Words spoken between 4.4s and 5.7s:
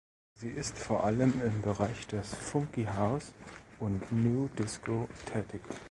Disco tätig.